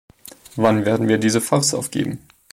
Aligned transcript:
Wann 0.55 0.83
werden 0.85 1.07
wir 1.07 1.19
diese 1.19 1.41
Farce 1.41 1.75
aufgeben? 1.75 2.25